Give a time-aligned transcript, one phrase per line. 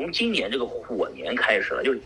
[0.00, 2.00] 从今年这个火年开始了，就是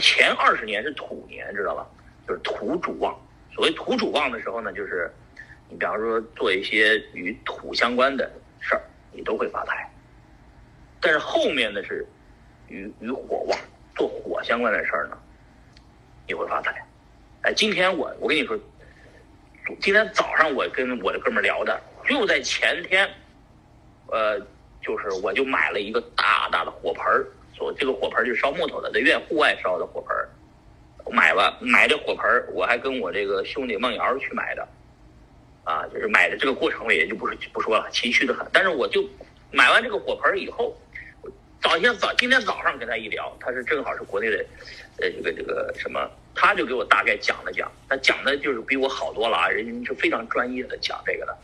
[0.00, 1.84] 前二十年是土年，知道吧？
[2.28, 3.12] 就是土主旺。
[3.52, 5.10] 所谓土主旺的时候呢，就是
[5.68, 8.30] 你比方说做一些与土相关的
[8.60, 8.80] 事儿，
[9.10, 9.84] 你都会发财。
[11.00, 12.06] 但是后面的是
[12.68, 13.58] 与与火旺，
[13.96, 15.18] 做火相关的事儿呢，
[16.28, 16.72] 你会发财。
[17.42, 18.56] 哎，今天我我跟你说，
[19.80, 23.10] 今天早上我跟我的哥们儿聊的，就在前天，
[24.06, 24.38] 呃，
[24.80, 27.26] 就是我就买了一个大大的火盆儿，
[27.60, 30.16] 所这个火盆就是烧木头的，在院户外烧的火盆。
[31.12, 32.24] 买了买这火盆，
[32.54, 34.66] 我还跟我这个兄弟孟瑶去买的，
[35.64, 38.46] 啊，就是买的这个过程我也就不是不说了，崎岖的很。
[38.50, 39.06] 但是我就
[39.50, 40.74] 买完这个火盆以后。
[41.62, 44.38] 早先早今天早上跟他一聊，他是正好是国内的，
[44.96, 51.36] 呃，这个这个什么，他就给我大概讲了讲，他讲的就是比我好多了啊，人家是非常专业的讲这个的，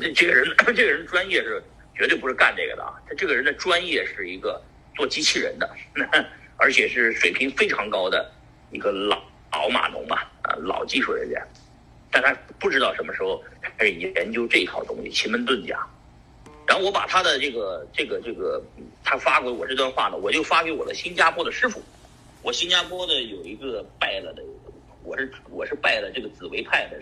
[0.00, 0.44] 这这个人
[0.74, 1.62] 这个人专业是
[1.94, 4.60] 绝对不是干这个的啊，他这个人的专业是一个
[4.94, 5.68] 做机器人的，
[6.56, 8.30] 而且是水平非常高的
[8.70, 11.42] 一个老老码农嘛，啊，老技术人员，
[12.10, 13.42] 但他不知道什么时候
[13.78, 15.78] 开始研究这套东西，奇门遁甲。
[16.66, 18.62] 然后我把他的这个这个这个，
[19.02, 21.82] 他发给我这段话呢，我就发给我的新加坡的师傅。
[22.42, 24.42] 我新加坡的有一个拜了的，
[25.02, 27.00] 我是我是拜了这个紫薇派的，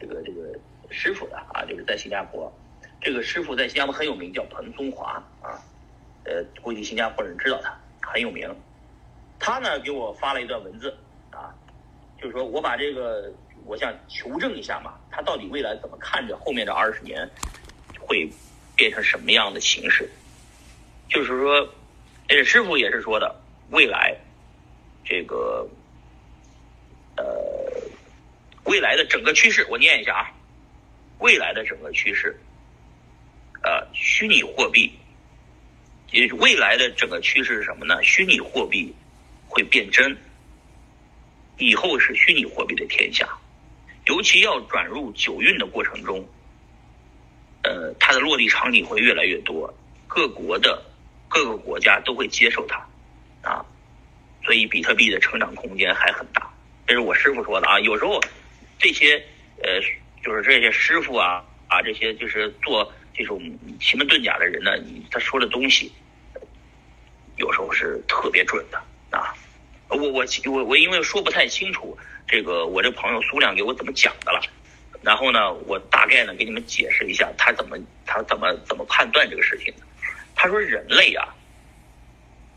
[0.00, 0.58] 这个这个
[0.90, 2.52] 师傅的啊，就是在新加坡。
[3.02, 5.22] 这个师傅在新加坡很有名，叫彭松华，
[6.30, 7.76] 呃，估计新加坡人知道他
[8.08, 8.48] 很有名。
[9.38, 10.96] 他呢给我发了一段文字
[11.30, 11.52] 啊，
[12.18, 13.30] 就是说我把这个
[13.66, 17.28] 我想求证一下嘛，他到底未来怎么看着后面的二十年
[17.98, 18.30] 会。
[18.76, 20.10] 变成什么样的形式？
[21.06, 21.68] 就是说，
[22.42, 23.36] 师傅也是说的，
[23.68, 24.16] 未来
[25.04, 25.68] 这个
[27.18, 27.24] 呃，
[28.64, 30.32] 未来的整个趋势，我念一下啊，
[31.18, 32.34] 未来的整个趋势，
[33.62, 34.98] 呃，虚拟货币，
[36.10, 38.02] 也未来的整个趋势是什么呢？
[38.02, 38.92] 虚拟货币
[39.48, 40.16] 会变真，
[41.58, 43.28] 以后是虚拟货币的天下，
[44.06, 46.28] 尤其要转入九运的过程中。
[47.62, 49.72] 呃，它的落地场景会越来越多，
[50.08, 50.82] 各国的
[51.28, 52.76] 各个国家都会接受它，
[53.42, 53.62] 啊，
[54.42, 56.50] 所以比特币的成长空间还很大。
[56.86, 57.78] 这是我师傅说的啊。
[57.80, 58.18] 有时候
[58.78, 59.22] 这些
[59.62, 59.78] 呃，
[60.24, 63.38] 就是这些师傅啊啊，这些就是做这种
[63.78, 64.72] 奇门遁甲的人呢，
[65.10, 65.92] 他说的东西
[67.70, 68.78] 不是特别准的
[69.16, 69.32] 啊。
[69.88, 74.42] 我我我我因为说不太清楚，这个我这朋友苏亮给我怎么讲的了。
[75.02, 79.72] 然后呢，我大概呢给你们解释一下他怎么他怎么怎么判断这个事情。
[80.34, 81.32] 他说人类啊，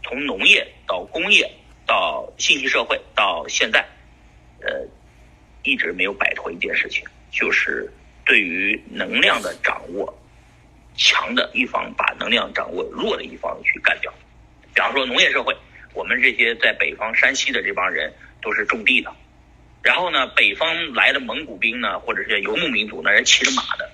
[0.01, 1.47] 从农业到工业
[1.85, 3.87] 到信息社会到现在，
[4.61, 4.83] 呃，
[5.61, 7.87] 一直没有摆脱一件事情，就是
[8.25, 10.11] 对于能量的掌握，
[10.97, 14.11] 强的一方把能量掌握弱的一方去干掉。
[14.73, 15.55] 比方说农业社会，
[15.93, 18.11] 我们这些在北方山西的这帮人
[18.41, 19.13] 都是种地的。
[19.83, 23.91] 然后呢，北方来的蒙古兵呢，或者是游牧民族，呢人骑着马的，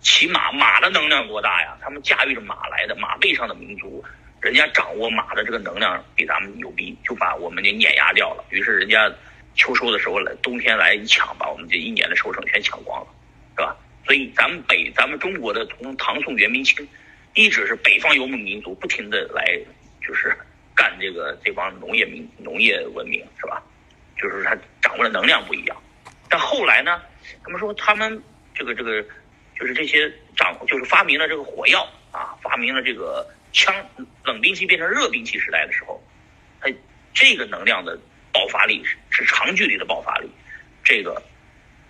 [0.00, 1.76] 骑马马的能量多大呀？
[1.82, 4.04] 他们驾驭着马来的，马背上的民族，
[4.40, 8.44] 人家掌握马的这个能量比咱们牛逼，就把我们给碾压掉了。
[8.50, 9.12] 于是人家
[9.54, 13.08] 秋收的时候来，冬天来一抢，把我们这一年的收成全抢光了，
[13.56, 13.76] 是吧？
[14.06, 16.86] 所以咱们北，咱们中国的从唐宋元明清，
[17.34, 19.58] 一直是北方游牧民族不停的来，
[20.06, 20.36] 就是
[20.74, 23.62] 干这个这帮农业民农业文明，是吧？
[24.20, 25.76] 就是他掌握的能量不一样，
[26.28, 27.02] 但后来呢，
[27.42, 28.22] 他们说他们
[28.54, 29.02] 这个这个
[29.58, 33.74] 就是这些掌就是发明了这个火药啊，发明了这个枪，
[34.24, 36.00] 冷兵器变成热兵器时代的时候，
[36.60, 36.70] 它
[37.12, 37.98] 这个能量的
[38.32, 40.30] 爆发力是是长距离的爆发力，
[40.84, 41.20] 这个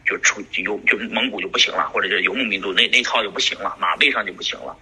[0.06, 4.74] 就出游就蒙古就不行了，或者就游牧民族那那套就不行了，马背上就不行了。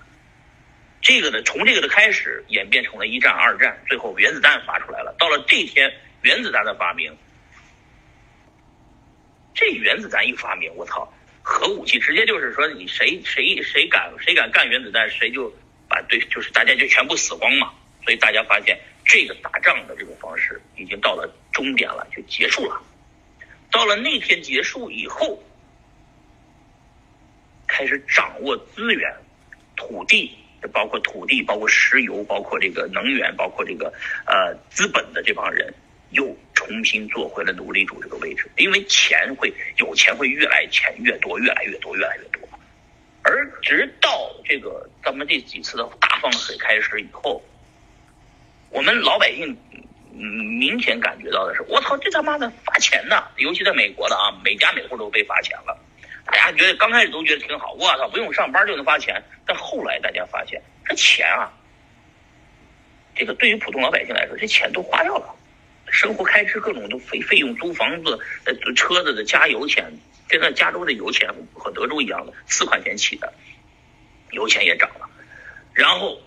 [1.00, 5.14] 这个的从这个的开始演变成了一战、二战，最后原子弹发出来了。
[5.18, 5.90] 到了这天，
[6.22, 7.16] 原子弹的发明。
[9.54, 11.12] 这原子弹一发明，我操，
[11.42, 15.52] 核武器直接就是说，你谁谁谁敢谁敢干原子弹，谁就
[15.88, 17.72] 把对，就是大家就全部死光嘛。
[18.04, 22.80] 所以大家发现，这个打仗的这种方式已经到了终点了，就结束了。
[23.70, 25.42] 到了那天结束以后，
[27.66, 29.12] 开始掌握资源、
[29.76, 30.36] 土地，
[30.68, 33.92] 包括土地，包括石油，包括这个能源，包括这个
[34.26, 35.72] 呃资本的这帮人。
[36.12, 42.42] 又重新做回了奴隶主这个位置，因为钱会有钱会越来钱越多，越来越多，越来越多。
[43.22, 47.40] 而直到这个咱们这几次的大放水开始以后，
[48.70, 49.56] 我们老百姓
[50.10, 53.22] 明显感觉到的是，我操，这他妈的罚钱呢！
[53.36, 55.78] 尤其在美国的啊，每家每户都被罚钱了。
[56.30, 59.22] 大家觉得刚开始都觉得挺好，我操，不用上班就能发钱。
[59.46, 61.52] 但后来大家发现，这钱啊。
[63.16, 65.34] 这个对于普通老百姓来说，这钱都花掉了，
[65.90, 69.92] 生活开支各种都费费用，租房子、呃车子的加油钱，
[70.30, 73.30] 现在加州的油钱和德州一样的，四块钱起的，
[74.30, 75.10] 油钱也涨了，
[75.74, 76.18] 然后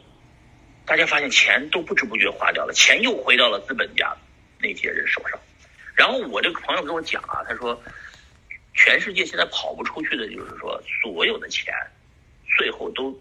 [0.86, 4.14] 大家发现钱都不知不觉花掉了，钱又回到了资本家
[4.60, 5.40] 那些人手上，
[5.96, 7.82] 然后我这个朋友跟我讲啊，他说，
[8.74, 11.74] 全世界现在跑不出去的就是说所有的钱，
[12.58, 13.18] 最后都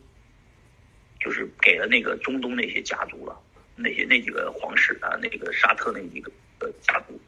[1.20, 3.38] 就是给了那个中东那些家族了。
[3.74, 7.18] 那些那几个皇室啊，那个沙特那几个呃家族，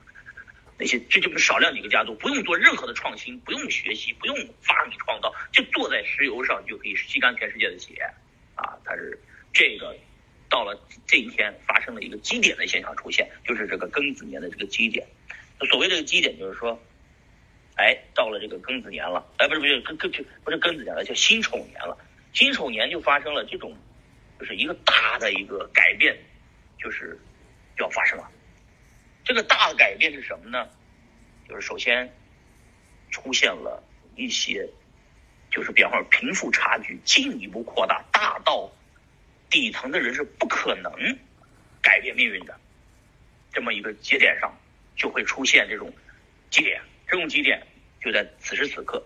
[0.78, 7.94] 那些这就是少量几个家族，不用做任何的创新，不用学习，不用发明创造，就坐在石油上就可以吸干全世界的血，
[8.56, 9.18] 啊，它是
[9.54, 9.96] 这个
[10.50, 15.06] 到了这一天发生了一个基点的现象出现，就是这个庚子年的这个基点。
[15.70, 16.78] 所谓这个基点，就是说，
[17.76, 21.96] 哎，到了这个庚子年了，哎，不是不是庚庚不是庚子年了，叫辛丑年了，
[22.32, 23.76] 辛丑年就发生了这种，
[24.38, 26.16] 就是一个大的一个改变。
[26.76, 27.18] 就是
[27.78, 28.30] 要发生了，
[29.24, 30.68] 这个大的改变是什么呢？
[31.48, 32.14] 就是首先
[33.10, 33.82] 出现了
[34.16, 34.68] 一些，
[35.50, 38.70] 就是比方说贫富差距进一步扩大，大到
[39.48, 40.92] 底层的人是不可能
[41.80, 42.54] 改变命运的，
[43.50, 44.54] 这么一个节点上
[44.94, 45.90] 就会出现这种
[46.50, 46.82] 节点，
[47.18, 47.60] 用几点
[48.00, 49.02] 就在此时此刻，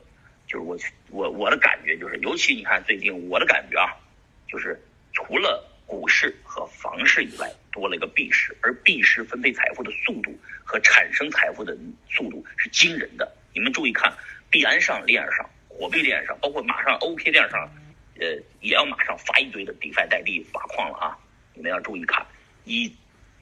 [0.46, 0.76] 就是我
[1.10, 3.94] 我我的感觉就是，尤其你看最近我的感觉啊，
[4.48, 4.80] 就是
[5.12, 5.64] 除了。
[5.88, 11.74] 股市和房市以外，多了一个币市，而币市分配财富的速度和产生财富的
[12.10, 13.26] 速度是惊人的。
[13.54, 14.12] 你们注意看，
[14.50, 17.58] 币安上链上、火币链上，包括马上 OK 链上，
[18.20, 18.26] 呃，
[18.60, 21.16] 也要马上发一堆的 DeFi 代币挖矿了啊！
[21.54, 22.22] 你们要注意看，
[22.64, 22.94] 一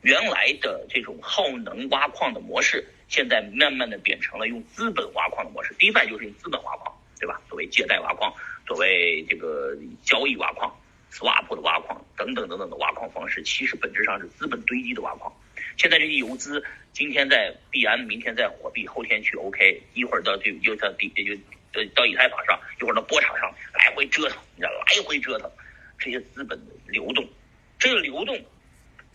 [0.06, 5.74] 原来的这种耗能挖矿的模式，现在慢慢的变成了用资本挖矿的模式。
[5.80, 7.42] DeFi 就是用资本挖矿，对吧？
[7.48, 8.32] 所谓借贷挖矿，
[8.68, 10.72] 所谓这个交易挖矿。
[11.10, 15.32] swap 的挖矿等等等等的挖矿方式，其实本质上是资本堆积的挖矿。
[15.78, 16.62] 现在这些游资，
[16.92, 21.32] 今天在币安，明天在火币，后天去 OK，一会儿到就又到底就
[21.72, 25.50] 呃到以太坊上，一会儿到波场上，来回折腾，你知道来回折腾，
[25.98, 27.26] 这些资本的流动，
[27.78, 28.38] 这个流动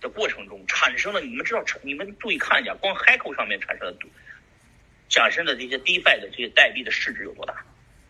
[0.01, 3.98] 的过程中产生了，你们知道，你们注意看一下，光 h a c k 上面产生的
[5.07, 7.63] 产生的这些 DeFi 的这些代币的市值有多大？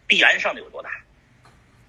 [0.07, 0.89] 币安上的有多大？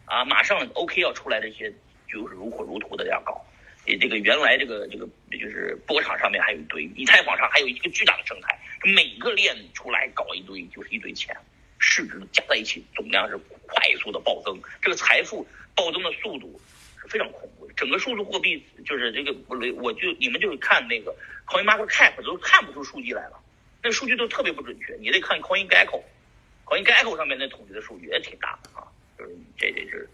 [0.05, 1.73] 啊，马上 OK 要出来的一些。
[2.13, 3.43] 就是如火如荼的这样搞，
[3.87, 11.35] 你这个原来这个这个就是波场上面还有一堆，以太坊上还有一个巨大的生态，每个链出来搞一堆就是一堆钱，
[11.79, 16.61] 市值加在一起总量是快速的暴增，这个财富暴增的速度
[17.01, 17.62] 是非常恐怖。
[17.83, 21.13] 整个数字货币就是这个我我就你们就看那个
[21.49, 23.43] Coin Market Cap 都看不出数据来了，
[23.83, 28.87] 那数据都特别不准确，你得看 Coin Gecko，Coin Gecko 上面那统计的数据也挺大的啊，
[29.19, 30.09] 就是这这是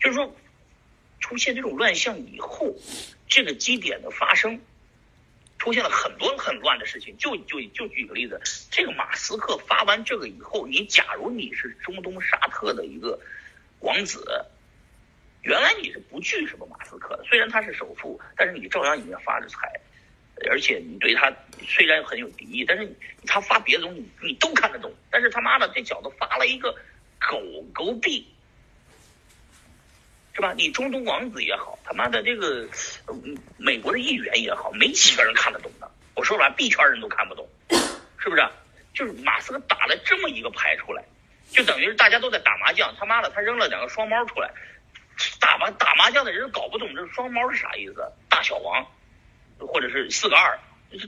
[0.00, 0.36] 就是说。
[1.22, 2.74] 出现这种乱象以后，
[3.28, 4.58] 这个基点的发生，
[5.58, 7.14] 出现了很多很乱的事情。
[7.18, 8.40] 就就就举个例子，
[8.70, 13.20] 这个马斯克发完这个以后，你假如你是中东沙特的一个
[13.80, 14.46] 王子，
[15.42, 19.68] 原来你是不惧什么马斯克的，虽然他是首富，但是你照样已经发着财，
[20.50, 21.32] 而且你对他
[21.66, 22.90] 虽然很有敌意，但是
[23.26, 24.92] 他发别的东西你都看得懂。
[25.10, 26.74] 但是他妈的这小子发了一个
[27.18, 27.40] 狗
[27.72, 28.26] 狗币。
[30.32, 30.54] 是吧？
[30.56, 32.66] 你中东王子也好，他妈的这个
[33.58, 35.90] 美国的议员也好，没几个人看得懂的。
[36.14, 37.46] 我说完，币圈人都看不懂，
[38.16, 38.42] 是不是？
[38.94, 41.04] 就是马斯克打了这么一个牌出来，
[41.50, 42.94] 就等于是大家都在打麻将。
[42.96, 44.50] 他妈的，他扔了两个双猫出来，
[45.38, 48.86] 打麻打麻将的人搞不懂这双猫是啥意思，大小王，
[49.58, 50.58] 或者是四个二，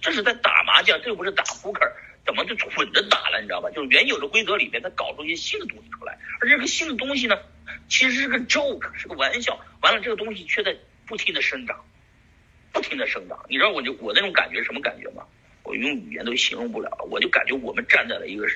[0.01, 1.81] 这是在打麻将，这又不是打扑克。
[2.25, 3.41] 怎么就混着打了？
[3.41, 3.69] 你知道吧？
[3.71, 7.37] 就是原有的规则里面，他搞出一些新的东西出来，而这个新的东西呢，
[7.89, 9.59] 其实是个 joke，是个玩笑。
[9.81, 11.85] 完了，这个东西却在不停的生长，
[12.71, 13.45] 不停的生长。
[13.49, 15.25] 你知道我就我那种感觉什么感觉吗？
[15.65, 17.05] 我用语言都形容不了了。
[17.11, 18.47] 我就感觉我们站在了一个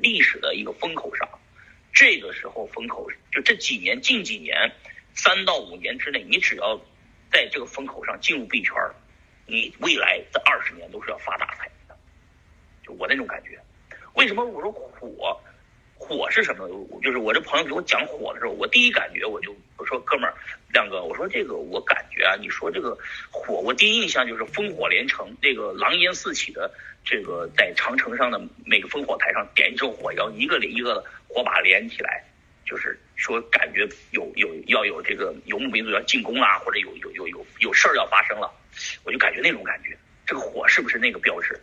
[0.00, 1.28] 历史的一个风口上，
[1.92, 4.72] 这个时候风口就这几年近几年
[5.14, 6.80] 三到五年之内，你只要
[7.30, 8.74] 在这个风口上进入币圈，
[9.46, 11.96] 你未来的二十年都是要发大财的。
[12.84, 13.58] 就我那种感觉，
[14.14, 15.40] 为什么我说火？
[16.04, 16.68] 火是什么？
[17.00, 20.34] 就是我这朋友给我讲火的时候，我第一感觉我就我说哥们儿，
[20.72, 22.98] 亮哥，我说这个我感觉啊，你说这个
[23.30, 26.68] 火，我第一印象就是烽火连城，这个狼烟四起的
[27.04, 32.24] 这个在长城上的每个烽火台上点一支火，要一个一个的火把连起来，
[32.72, 38.50] 就是说感觉有有要有这个游牧民族要进攻啦，或者有有有有有事儿要发生了，
[39.04, 39.94] 我就感觉那种感觉，
[40.26, 41.60] 这个火是不是那个标志？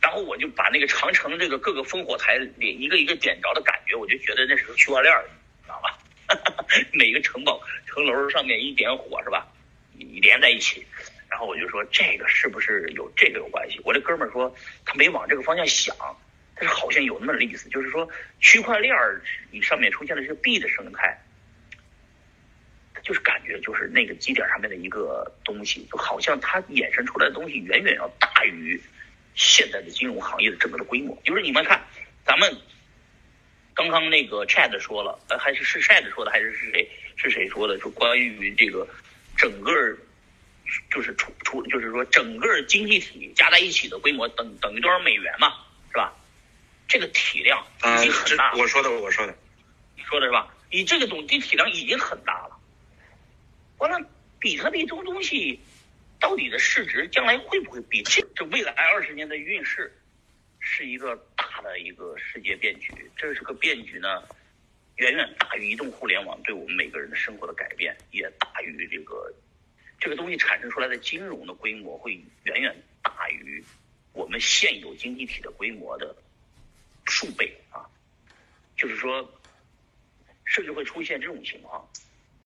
[0.00, 5.12] 然后我就把那个长城这个各个烽火台里一个一个点着的感觉，我就觉得那是个区块链，
[5.64, 5.98] 知道吧？
[6.94, 9.44] 每个城堡城楼上面一点火是吧？
[10.22, 10.86] 连在一起。
[11.28, 13.80] 然后我就说这个是不是有这个有关系？
[13.82, 15.96] 我这哥们儿说他没往这个方向想，
[16.60, 18.08] 但是好像有那么意思，就是说
[18.40, 21.16] 区块链儿你上面出现的是币的生态，
[23.02, 28.80] 就是感觉就是那个基点上面的一个东西，就好像它衍生出来的东西远远要大于
[29.34, 31.16] 现在的金融行业的整个的规模。
[31.24, 31.80] 就是你们看，
[32.24, 32.52] 咱们
[33.74, 37.78] 刚刚那个 Chad 说了，呃，还是是 Chad 说的，还是是谁是谁说的？
[37.78, 38.86] 就关于这个
[39.36, 39.72] 整个。
[40.90, 45.50] 就是出出，就是说整个经济体加在一起的规模等等于多少美元嘛，
[45.90, 46.14] 是吧？
[46.88, 47.64] 这个体量
[47.98, 48.54] 已经很大。
[48.54, 49.36] 我说的，我说的，
[49.94, 50.52] 你说的是吧？
[50.70, 52.58] 你这个总体体量已经很大了。
[53.76, 54.08] 完了，
[54.40, 55.60] 比特币这种东西
[56.18, 59.96] 到底的市值将来会不会比这这未来二十年的运势
[60.58, 62.92] 是一个大的一个世界变局？
[63.16, 64.22] 这是个变局呢，
[64.96, 69.32] 远远大于移动互联网对我们每个人的生活的改变，也大于这个。
[70.00, 72.12] 这个东西产生出来的金融的规模会
[72.44, 73.60] 远远大于
[74.12, 76.14] 我们现有经济体的规模的
[77.10, 77.88] 数倍啊，
[78.76, 79.28] 就是说，
[80.44, 81.88] 甚至会出现这种情况。